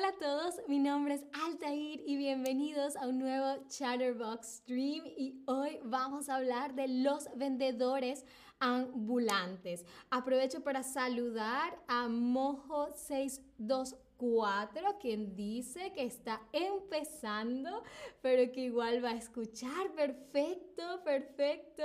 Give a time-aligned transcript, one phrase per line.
[0.00, 5.42] Hola a todos, mi nombre es Altair y bienvenidos a un nuevo Chatterbox Stream y
[5.44, 8.24] hoy vamos a hablar de los vendedores
[8.60, 9.84] ambulantes.
[10.08, 17.82] Aprovecho para saludar a Mojo624 4, quien dice que está empezando,
[18.20, 19.92] pero que igual va a escuchar.
[19.94, 21.82] Perfecto, perfecto.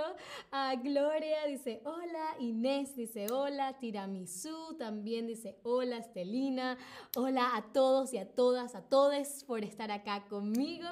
[0.51, 6.77] a Gloria dice hola, Inés dice hola, Tiramisú también dice hola, Estelina.
[7.15, 10.89] Hola a todos y a todas, a todos por estar acá conmigo.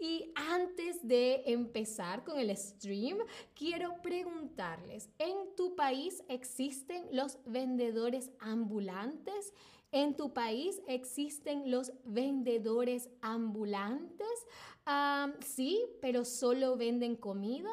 [0.00, 3.18] Y antes de empezar con el stream,
[3.54, 9.52] quiero preguntarles, ¿en tu país existen los vendedores ambulantes?
[9.96, 14.28] ¿En tu país existen los vendedores ambulantes?
[15.40, 17.70] sí, pero solo venden comida.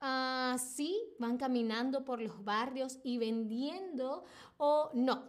[0.00, 4.24] Ah, sí, van caminando por los barrios y vendiendo
[4.56, 5.28] o no.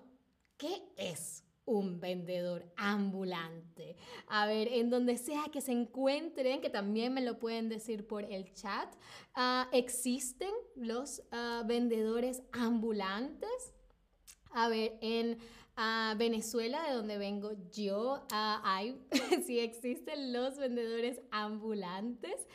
[0.57, 3.95] ¿Qué es un vendedor ambulante.
[4.27, 8.23] A ver, en donde sea que se encuentren, que también me lo pueden decir por
[8.23, 8.91] el chat,
[9.35, 13.75] ah, ¿existen los ah, vendedores ambulantes?
[14.53, 15.37] A ver, en
[15.75, 18.99] a Venezuela, de donde vengo yo, hay,
[19.45, 22.47] sí existen los vendedores ambulantes,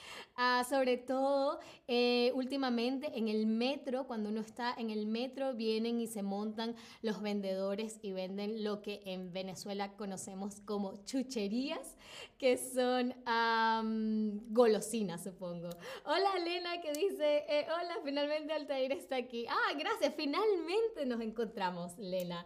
[0.68, 6.06] sobre todo eh, últimamente en el metro, cuando uno está en el metro, vienen y
[6.06, 11.96] se montan los vendedores y venden lo que en Venezuela conocemos como chucherías,
[12.38, 13.14] que son
[14.50, 15.70] golosinas, supongo.
[16.04, 19.46] Hola, Elena, que dice, eh, hola, finalmente Altair está aquí.
[19.48, 22.44] Ah, gracias, finalmente nos encontramos, Lena.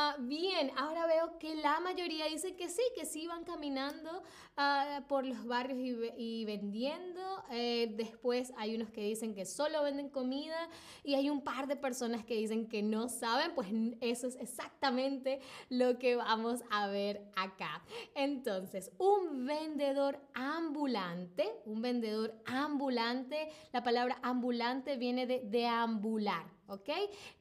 [0.00, 4.22] Ah, bien, ahora veo que la mayoría dice que sí, que sí van caminando
[4.56, 7.42] ah, por los barrios y, vendiendo.
[7.50, 10.68] Eh, después hay unos que dicen que solo venden comida
[11.02, 13.56] y hay un par de personas que dicen que no saben.
[13.56, 13.66] Pues
[14.00, 17.82] eso es exactamente lo que vamos a ver acá.
[18.14, 26.57] Entonces, un vendedor ambulante, un vendedor ambulante, la palabra ambulante viene de deambular.
[26.68, 26.88] ¿Ok?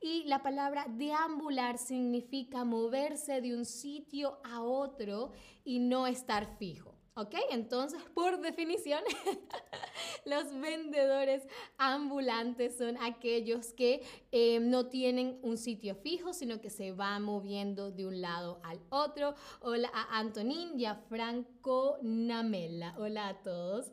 [0.01, 5.31] Y la palabra deambular significa moverse de un sitio a otro
[5.63, 6.97] y no estar fijo.
[7.17, 7.33] ¿Ok?
[7.49, 9.01] Entonces, por definición,
[10.25, 11.47] los vendedores
[11.79, 17.89] ambulantes son aquellos que eh, no tienen un sitio fijo, sino que se van moviendo
[17.89, 19.33] de un lado al otro.
[19.61, 22.93] Hola a Antonín y a Franco Namela.
[22.99, 23.91] Hola a todos.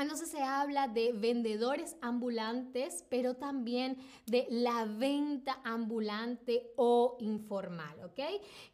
[0.00, 8.20] Entonces se habla de vendedores ambulantes, pero también de la venta ambulante o informal, ¿ok?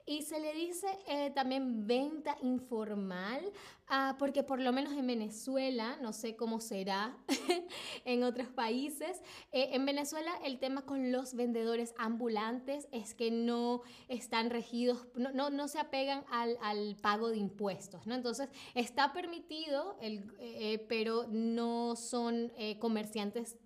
[0.06, 3.52] Y se le dice eh, también venta informal
[3.88, 7.16] Ah, porque por lo menos en Venezuela, no sé cómo será
[8.04, 9.22] en otros países,
[9.52, 15.30] eh, en Venezuela el tema con los vendedores ambulantes es que no están regidos, no,
[15.30, 18.16] no, no se apegan al, al, pago de impuestos, ¿no?
[18.16, 23.56] Entonces está permitido, el, eh, pero no son eh, comerciantes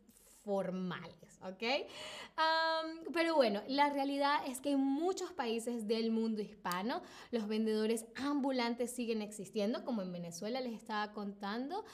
[0.42, 1.20] formales.
[1.42, 1.62] ¿ok?
[3.12, 8.90] pero bueno, la realidad es que en muchos países del mundo hispano los vendedores ambulantes
[8.92, 11.84] siguen existiendo, como en Venezuela les estaba contando,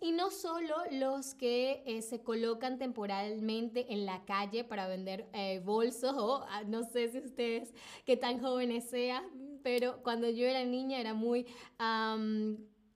[0.00, 5.60] y no solo los que eh, se colocan temporalmente en la calle para vender eh,
[5.64, 7.72] bolsos ah, no sé si ustedes
[8.04, 9.24] qué tan jóvenes sean,
[9.62, 11.46] pero cuando yo era niña era muy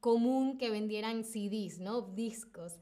[0.00, 2.02] común que vendieran CDs, ¿no?
[2.02, 2.78] Discos.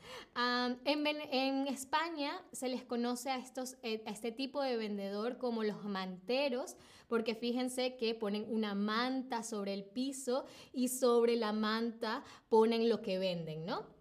[0.84, 5.84] en, España se les conoce a, estos, eh, a este tipo de vendedor como los
[5.84, 6.76] manteros,
[7.08, 13.02] porque fíjense que ponen una manta sobre el piso y sobre la manta ponen lo
[13.02, 13.97] que venden, ¿no?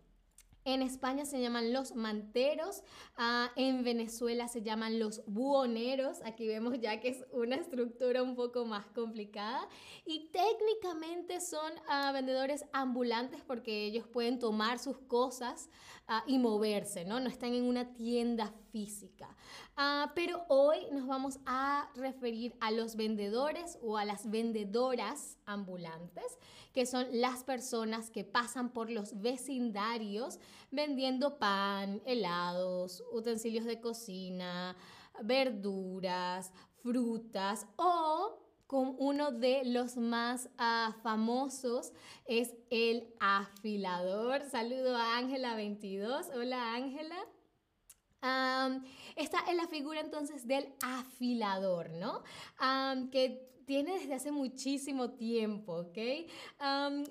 [0.68, 2.84] En España se llaman los manteros,
[3.16, 8.36] ah, en Venezuela se llaman los buhoneros, aquí vemos ya que es una estructura un
[8.36, 9.66] poco más complicada
[10.06, 15.70] y técnicamente son ah, vendedores ambulantes porque ellos pueden tomar sus cosas
[16.06, 17.22] ah, y moverse, ¿no?
[17.22, 19.28] No están en una tienda física.
[19.76, 26.38] Ah, pero hoy nos vamos a referir a los vendedores o a las vendedoras ambulantes,
[26.74, 30.40] que son las personas que pasan por los vecindarios
[30.72, 34.76] vendiendo pan, helados, utensilios de cocina,
[35.24, 41.94] verduras, frutas o con uno de los más ah, famosos
[42.26, 44.44] es el afilador.
[44.44, 46.28] Saludo a Ángela 22.
[46.36, 47.16] Hola Ángela
[49.16, 52.24] esta es la figura entonces del afilador, ¿no?
[53.12, 55.98] que tiene desde hace muchísimo tiempo, ¿ok?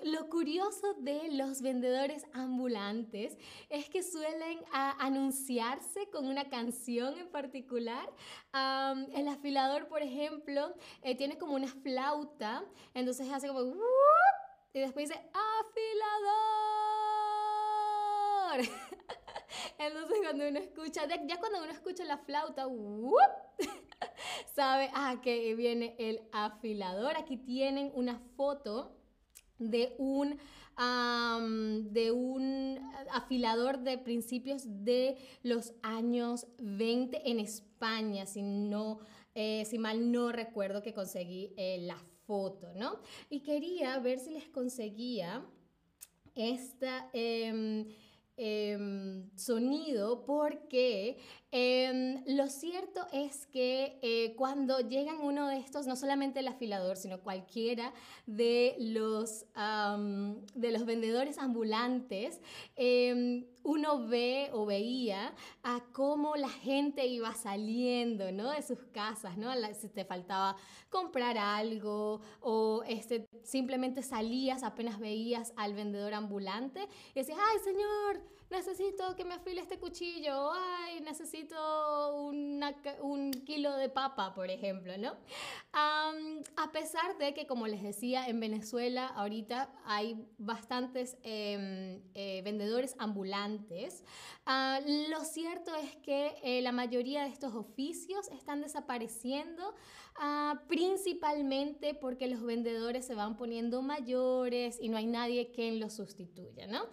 [0.03, 3.37] lo curioso de los vendedores ambulantes
[3.69, 8.11] es que suelen anunciarse con una canción en particular.
[9.13, 10.73] el afilador, por ejemplo,
[11.03, 12.65] eh, tiene como una flauta,
[12.95, 13.75] entonces hace como...
[14.73, 16.27] Y después dice, afilador.
[19.79, 22.67] Entonces cuando uno escucha, ya cuando uno escucha la flauta,
[24.55, 27.15] sabe, ah, que viene el afilador.
[27.17, 28.95] Aquí tienen una foto
[29.59, 30.37] de un,
[31.91, 32.79] de un
[33.11, 38.99] afilador de principios de los años 20 en España, si, no,
[39.33, 42.99] eh, si mal no recuerdo que conseguí eh, la foto, ¿no?
[43.29, 45.45] Y quería ver si les conseguía
[46.35, 47.09] esta...
[47.13, 47.87] Em,
[48.37, 51.17] em, sonido porque
[51.49, 56.97] Em, lo cierto es que eh, cuando llegan uno de estos, no solamente el afilador,
[56.97, 57.93] sino cualquiera
[58.25, 59.45] de los,
[60.55, 62.41] de los vendedores ambulantes,
[62.75, 68.51] em, uno ve o veía a cómo la gente iba saliendo ¿no?
[68.51, 69.51] de sus casas, ¿no?
[69.73, 70.55] si te faltaba
[70.89, 78.21] comprar algo o este, simplemente salías, apenas veías al vendedor ambulante y decías, ay señor,
[78.49, 85.13] necesito que me afile este cuchillo, ay, necesito un kilo de papa, por ejemplo, ¿no?
[85.73, 92.95] a pesar de que, como les decía, en Venezuela ahorita hay bastantes em, eh, vendedores
[92.97, 93.56] ambulantes,
[94.45, 99.75] ah, lo cierto es que eh, la mayoría de estos oficios están desapareciendo.
[100.19, 105.93] Ah, principalmente porque los vendedores se van poniendo mayores y no hay nadie quien los
[105.93, 106.87] sustituya, ¿no?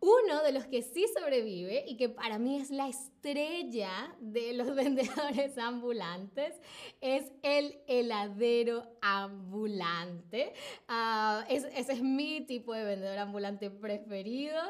[0.00, 4.72] Uno de los que sí sobrevive y que para mí es la estrella de los
[4.76, 6.54] vendedores ambulantes
[7.00, 10.52] es el heladero ambulante.
[10.86, 14.60] Ah, ese es mi tipo de vendedor ambulante preferido.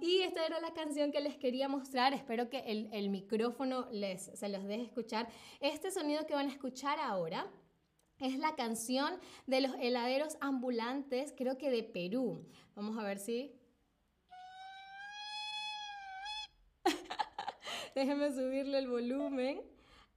[0.00, 2.12] y esta era la canción que les quería mostrar.
[2.12, 5.28] Espero que el, el micrófono les, se los deje escuchar.
[5.58, 7.50] Este sonido que van a escuchar ahora
[8.20, 12.46] es la canción de los heladeros ambulantes, creo que de Perú.
[12.76, 13.59] Vamos a ver si
[17.94, 19.62] Déjeme subirle el volumen.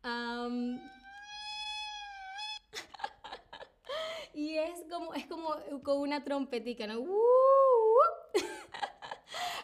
[4.34, 7.02] y es como, es como con una trompetica, ¿no?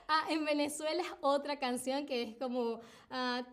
[0.07, 2.81] ah, en Venezuela es otra canción que es como...
[3.11, 3.43] Uh,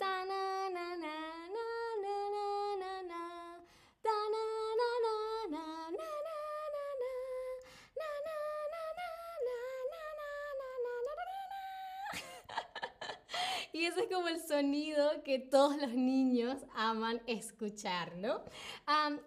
[13.76, 18.40] Y ese es como el sonido que todos los niños aman escuchar, ¿no?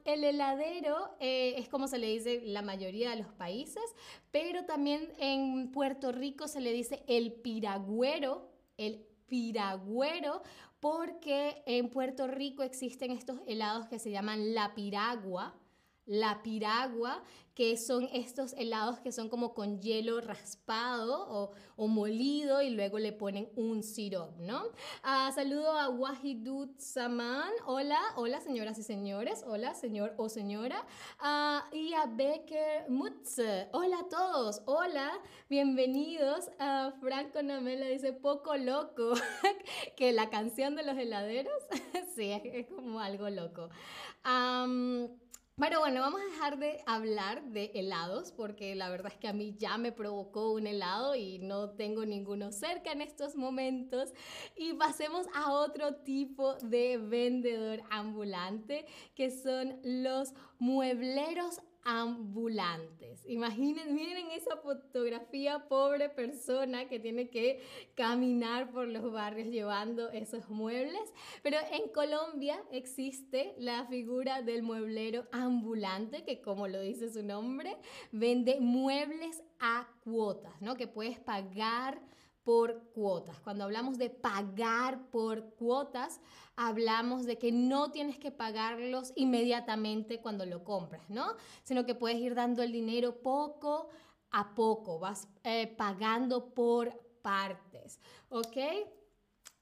[0.05, 3.83] el heladero eh, es como se le dice la mayoría de los países,
[4.31, 10.41] pero también en Puerto Rico se le dice el piragüero, el piragüero,
[10.79, 15.59] porque en Puerto Rico existen estos helados que se llaman la piragua
[16.09, 17.23] la piragua,
[17.53, 23.11] que son estos helados que son como con hielo raspado o, molido y luego le
[23.11, 24.63] ponen un sirop, ¿no?
[25.03, 30.85] Ah, saludo a Wahidut Saman, hola, hola señoras y señores, hola señor o señora,
[31.19, 33.39] ah, y a Becker Mutz,
[33.71, 35.11] hola a todos, hola,
[35.49, 36.49] bienvenidos.
[36.59, 39.13] a Franco Namela dice poco loco,
[39.95, 41.61] que la canción de los heladeros,
[42.15, 43.69] sí, es, como algo loco.
[45.59, 49.33] Pero bueno, vamos a dejar de hablar de helados porque la verdad es que a
[49.33, 54.13] mí ya me provocó un helado y no tengo ninguno cerca en estos momentos.
[54.55, 58.85] Y pasemos a otro tipo de vendedor ambulante
[59.15, 63.23] que son los muebleros ambulantes.
[63.25, 67.61] Imaginen, miren esa fotografía, pobre persona que tiene que
[67.95, 71.13] caminar por los barrios llevando esos muebles.
[71.41, 77.77] Pero en Colombia existe la figura del mueblero ambulante, que como lo dice su nombre,
[78.11, 80.75] vende muebles a cuotas, ¿no?
[80.75, 82.01] Que puedes pagar
[82.43, 83.39] por cuotas.
[83.41, 86.19] Cuando hablamos de pagar por cuotas,
[86.55, 91.35] hablamos de que no tienes que pagarlos inmediatamente cuando lo compras, ¿no?
[91.63, 93.89] Sino que puedes ir dando el dinero poco
[94.31, 98.57] a poco, vas eh, pagando por partes, ¿ok?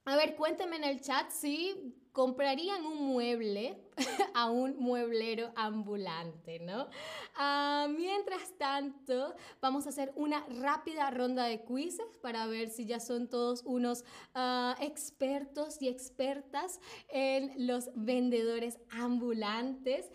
[0.05, 3.77] A ver, cuéntenme en el chat si comprarían un mueble
[4.33, 6.87] a un mueblero ambulante, ¿no?
[7.35, 12.99] Ah, mientras tanto, vamos a hacer una rápida ronda de quizzes para ver si ya
[12.99, 20.11] son todos unos ah, expertos y expertas en los vendedores ambulantes.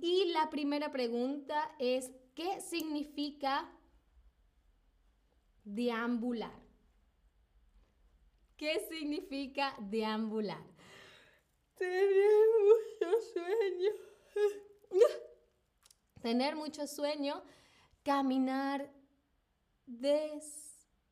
[0.00, 3.68] y la primera pregunta es, ¿qué significa
[5.64, 6.62] deambular?
[8.56, 10.71] ¿Qué significa deambular?
[11.82, 12.14] Tener
[12.62, 13.90] mucho sueño.
[16.22, 17.42] Tener mucho sueño,
[18.04, 18.88] caminar
[19.84, 21.02] despacio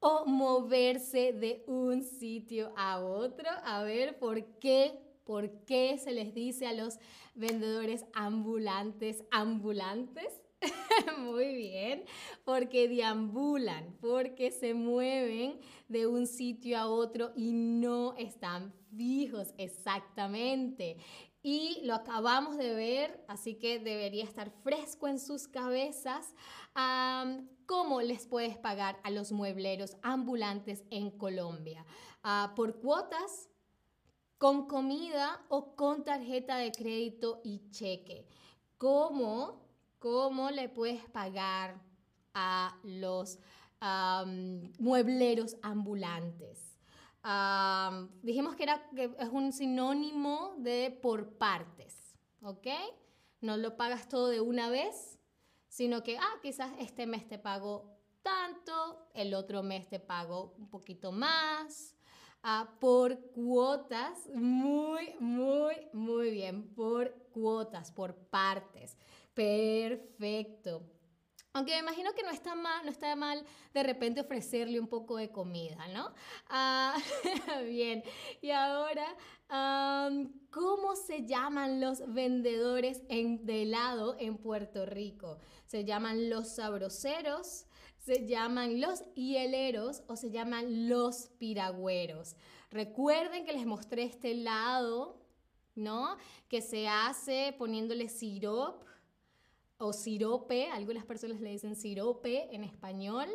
[0.00, 3.48] o moverse de un sitio a otro.
[3.62, 4.98] A ver, ¿por qué?
[5.22, 6.98] ¿Por qué se les dice a los
[7.34, 10.37] vendedores ambulantes ambulantes?
[11.18, 12.04] Muy bien,
[12.44, 20.96] porque deambulan, porque se mueven de un sitio a otro y no están fijos exactamente.
[21.42, 26.34] Y lo acabamos de ver, así que debería estar fresco en sus cabezas.
[27.66, 31.84] ¿Cómo les puedes pagar a los muebleros ambulantes en Colombia?
[32.22, 33.48] Ah, ¿Por cuotas?
[34.38, 38.26] ¿Con comida o con tarjeta de crédito y cheque?
[38.76, 39.67] ¿Cómo
[39.98, 41.80] ¿Cómo le puedes pagar
[42.34, 43.38] a los
[44.78, 46.68] muebleros ambulantes?
[48.22, 52.66] dijimos que, era, que es un sinónimo de por partes, ¿ok?
[53.40, 55.18] No lo pagas todo de una vez,
[55.68, 60.70] sino que, ah, quizás este mes te pago tanto, el otro mes te pago un
[60.70, 61.94] poquito más,
[62.42, 68.96] ah, por cuotas, muy, muy, muy bien, por cuotas, por partes.
[69.38, 70.82] Perfecto.
[71.52, 75.16] Aunque me imagino que no está mal, no está mal de repente ofrecerle un poco
[75.16, 76.12] de comida, ¿no?
[76.48, 76.96] Ah,
[77.68, 78.02] bien,
[78.42, 79.06] y ahora,
[80.50, 85.38] ¿cómo se llaman los vendedores de helado en Puerto Rico?
[85.66, 87.66] ¿Se llaman los sabroseros?
[87.96, 92.34] ¿Se llaman los hieleros o se llaman los piragüeros?
[92.72, 95.24] Recuerden que les mostré este helado,
[95.76, 96.16] ¿no?
[96.48, 98.87] Que se hace poniéndole sirope
[99.78, 103.28] o sirope, algunas personas le dicen sirope en español,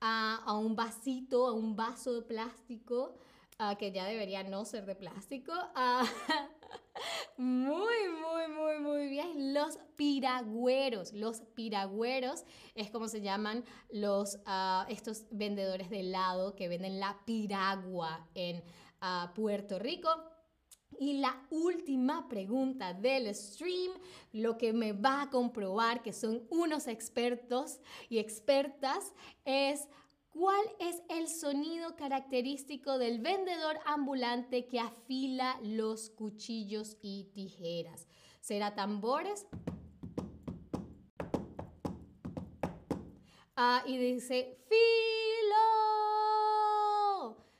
[0.00, 3.14] a, un vasito, a un vaso de plástico,
[3.78, 5.52] que ya debería no ser de plástico.
[7.36, 9.54] muy, muy, muy, muy bien.
[9.54, 11.12] Los piragüeros.
[11.12, 12.44] Los piragüeros
[12.74, 14.40] es como se llaman los,
[14.88, 18.64] estos vendedores de helado que venden la piragua en
[19.34, 20.08] Puerto Rico.
[20.98, 23.92] Y la última pregunta del stream,
[24.32, 29.12] lo que me va a comprobar que son unos expertos y expertas,
[29.44, 29.88] es
[30.30, 38.06] cuál es el sonido característico del vendedor ambulante que afila los cuchillos y tijeras.
[38.40, 39.46] ¿Será tambores?
[43.56, 45.62] Ah, y dice filo.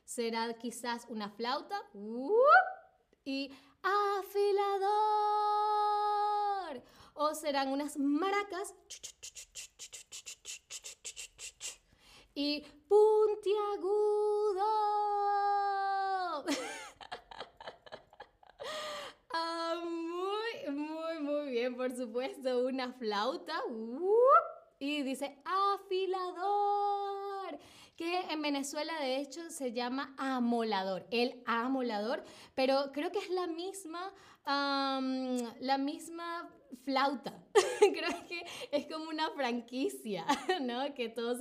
[0.04, 1.80] ¿Será quizás una flauta?
[3.24, 3.50] Y
[3.82, 4.82] afilador.
[7.14, 8.74] O serán unas maracas
[12.34, 14.62] y puntiagudo.
[19.34, 23.60] ah, muy, muy, muy bien, por supuesto, una flauta.
[24.78, 27.21] y dice afilador
[27.96, 33.46] que en Venezuela de hecho se llama amolador, el amolador, pero creo que es la
[33.46, 34.12] misma,
[34.44, 36.50] la misma
[36.84, 37.38] flauta.
[37.80, 40.24] Creo que es como una franquicia,
[40.62, 40.94] ¿no?
[40.94, 41.38] Que todos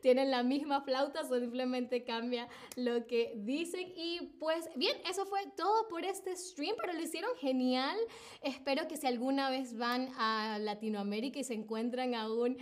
[0.00, 3.92] tienen la misma flauta, simplemente cambia lo que dicen.
[3.96, 7.96] Y pues bien, eso fue todo por este stream, pero lo hicieron genial.
[8.42, 12.56] Espero que si alguna vez van a Latinoamérica y se encuentran a un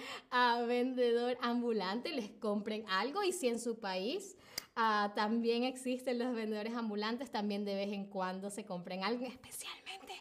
[0.66, 3.22] vendedor ambulante, les compren algo.
[3.22, 4.36] Y si en su país...
[4.76, 10.12] Ah, también existen los vendedores ambulantes, también de vez en cuando se compren algo, especialmente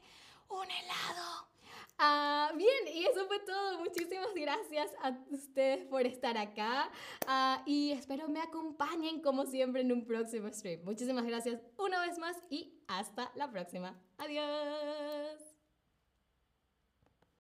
[0.50, 1.56] un helado
[1.98, 3.80] Ah, bien, y eso fue todo.
[3.80, 6.90] Muchísimas gracias a ustedes por estar acá
[7.28, 10.84] ah, y espero me acompañen como siempre en un próximo stream.
[10.84, 13.98] Muchísimas gracias una vez más y hasta la próxima.
[14.18, 15.55] Adiós.